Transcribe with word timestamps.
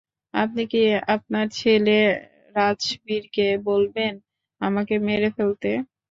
আপনি 0.33 0.61
কি 0.71 0.81
আপনার 1.15 1.45
ছেলে, 1.59 1.97
রাজবীরকে 2.55 3.47
বলবেন 3.67 4.13
আমাকে 4.61 4.93
মেরে 5.07 5.29
ফেলতে? 5.37 5.69